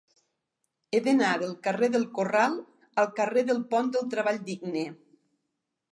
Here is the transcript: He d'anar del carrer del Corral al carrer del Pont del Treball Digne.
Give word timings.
He 0.93 1.01
d'anar 1.07 1.33
del 1.43 1.51
carrer 1.67 1.89
del 1.95 2.07
Corral 2.17 2.57
al 3.03 3.11
carrer 3.21 3.47
del 3.51 3.61
Pont 3.75 3.95
del 3.97 4.09
Treball 4.15 4.41
Digne. 4.49 4.87